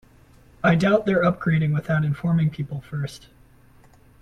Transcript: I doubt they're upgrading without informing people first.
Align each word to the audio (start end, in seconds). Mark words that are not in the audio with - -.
I 0.63 0.73
doubt 0.73 1.05
they're 1.05 1.21
upgrading 1.23 1.75
without 1.75 2.03
informing 2.03 2.49
people 2.49 2.81
first. 2.81 3.27